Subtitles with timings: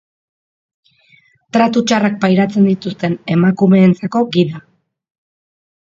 [1.57, 4.67] Tratu txarrak pairatzen dituzten emakumeentzako gida.